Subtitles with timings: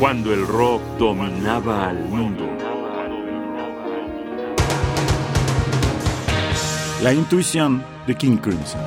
[0.00, 2.48] cuando el rock dominaba al mundo.
[7.02, 8.80] La intuición de King Crimson.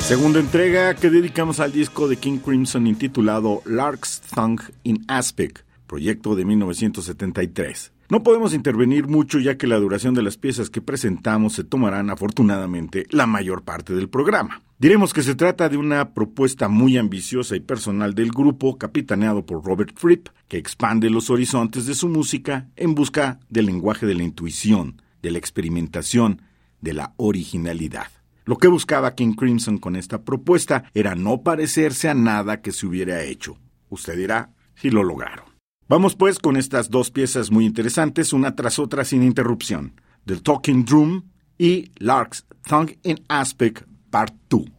[0.00, 6.36] Segunda entrega que dedicamos al disco de King Crimson intitulado Lark's Tongue in Aspic, proyecto
[6.36, 7.90] de 1973.
[8.10, 12.08] No podemos intervenir mucho ya que la duración de las piezas que presentamos se tomarán
[12.08, 14.62] afortunadamente la mayor parte del programa.
[14.78, 19.62] Diremos que se trata de una propuesta muy ambiciosa y personal del grupo capitaneado por
[19.62, 24.22] Robert Fripp, que expande los horizontes de su música en busca del lenguaje de la
[24.22, 26.40] intuición, de la experimentación,
[26.80, 28.06] de la originalidad.
[28.46, 32.86] Lo que buscaba King Crimson con esta propuesta era no parecerse a nada que se
[32.86, 33.58] hubiera hecho.
[33.90, 35.47] Usted dirá si lo lograron.
[35.90, 39.98] Vamos pues con estas dos piezas muy interesantes, una tras otra sin interrupción.
[40.26, 41.22] The Talking Drum
[41.56, 44.77] y Lark's Tongue in Aspic Part 2.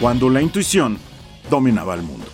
[0.00, 0.98] cuando la intuición
[1.50, 2.26] dominaba el mundo.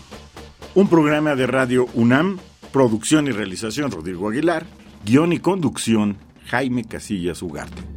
[0.76, 2.38] Un programa de radio UNAM,
[2.72, 4.66] producción y realización Rodrigo Aguilar,
[5.04, 7.95] guion y conducción Jaime Casillas Ugarte.